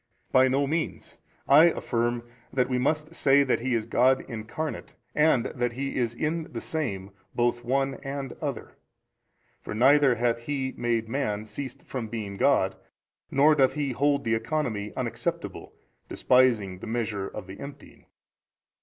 [0.01, 0.33] A.
[0.33, 5.45] By no means: I affirm that we must say that He is God Incarnate, and
[5.45, 8.79] that He is in the Same both One and Other.
[9.61, 12.75] For neither hath He, made man, ceased from being God,
[13.29, 15.75] nor doth He hold the Economy unacceptable,
[16.09, 18.07] despising the measure of the emptying.